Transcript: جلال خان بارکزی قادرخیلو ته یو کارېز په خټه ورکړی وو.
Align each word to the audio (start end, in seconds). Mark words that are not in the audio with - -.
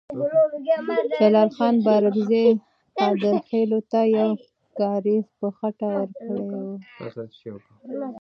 جلال 1.19 1.49
خان 1.55 1.75
بارکزی 1.85 2.45
قادرخیلو 2.97 3.79
ته 3.91 4.01
یو 4.17 4.31
کارېز 4.79 5.25
په 5.39 5.47
خټه 5.57 5.87
ورکړی 5.93 6.39
وو. 7.51 7.61